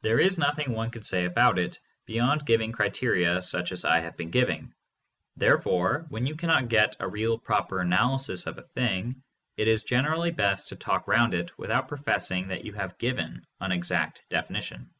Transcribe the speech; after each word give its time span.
There 0.00 0.18
is 0.18 0.38
nothing 0.38 0.72
one 0.72 0.90
could 0.90 1.06
say 1.06 1.24
about 1.24 1.56
it, 1.56 1.78
beyond 2.04 2.44
giving 2.44 2.72
criteria 2.72 3.40
such 3.42 3.70
as 3.70 3.84
I 3.84 4.00
have 4.00 4.16
been 4.16 4.32
giving. 4.32 4.74
Therefore, 5.36 6.04
when 6.08 6.26
you 6.26 6.34
cannot 6.34 6.66
get 6.68 6.96
a. 6.98 7.06
real 7.06 7.38
proper 7.38 7.78
analysis 7.78 8.48
of 8.48 8.58
a 8.58 8.62
thing, 8.62 9.22
it 9.56 9.68
is 9.68 9.84
generally 9.84 10.32
best 10.32 10.70
to 10.70 10.74
talk 10.74 11.06
round 11.06 11.32
it 11.32 11.56
without 11.56 11.86
professing 11.86 12.48
that 12.48 12.64
you 12.64 12.72
have 12.72 12.98
given 12.98 13.46
an 13.60 13.70
exact 13.70 14.22
definition. 14.30 14.90